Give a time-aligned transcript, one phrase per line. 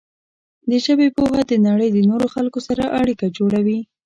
[0.69, 3.79] د ژبې پوهه د نړۍ د نورو خلکو سره اړیکه جوړوي.